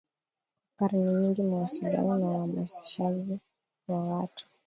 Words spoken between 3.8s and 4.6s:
wa watu